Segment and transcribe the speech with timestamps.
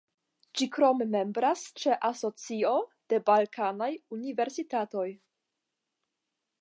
[0.59, 2.71] Ĝi krome membras ĉe "Asocio
[3.13, 5.07] de balkanaj universitatoj".